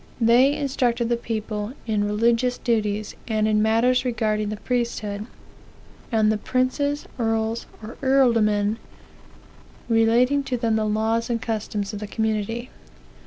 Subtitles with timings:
[0.19, 5.27] They instructed the people in religious duties, and in matters regarding the priesthood;
[6.11, 8.77] and the princes, earls, or eorldormen,
[9.87, 12.71] related to them the laws and customs of the community.